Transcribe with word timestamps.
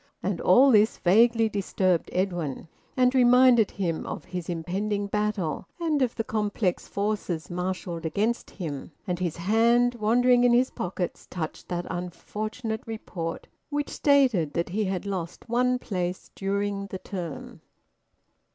And 0.23 0.41
all 0.41 0.71
this 0.71 0.97
vaguely 0.97 1.47
disturbed 1.47 2.09
Edwin, 2.11 2.67
and 2.97 3.13
reminded 3.13 3.69
him 3.69 4.07
of 4.07 4.25
his 4.25 4.49
impending 4.49 5.05
battle 5.05 5.67
and 5.79 6.01
of 6.01 6.15
the 6.15 6.23
complex 6.23 6.87
forces 6.87 7.51
marshalled 7.51 8.03
against 8.03 8.49
him. 8.49 8.93
And 9.05 9.19
his 9.19 9.37
hand, 9.37 9.93
wandering 9.93 10.43
in 10.43 10.53
his 10.53 10.71
pockets, 10.71 11.27
touched 11.29 11.67
that 11.69 11.85
unfortunate 11.87 12.81
report 12.87 13.45
which 13.69 13.89
stated 13.91 14.53
that 14.53 14.69
he 14.69 14.85
had 14.85 15.05
lost 15.05 15.47
one 15.47 15.77
place 15.77 16.31
during 16.33 16.87
the 16.87 16.97
term. 16.97 17.61